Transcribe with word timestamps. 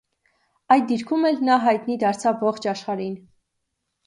Այդ 0.75 0.87
դիրքում 0.91 1.27
էլ 1.31 1.37
նա 1.49 1.57
հայտնի 1.65 1.99
դարձավ 2.05 2.43
ողջ 2.49 2.67
աշխարհին։ 2.73 3.15